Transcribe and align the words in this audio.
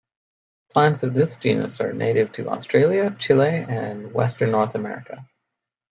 Plants 0.73 1.03
of 1.03 1.13
this 1.13 1.35
genus 1.35 1.79
are 1.79 1.93
native 1.93 2.31
to 2.31 2.49
Australia, 2.49 3.15
Chile, 3.19 3.49
and 3.49 4.11
western 4.11 4.49
North 4.49 4.73
America. 4.73 5.27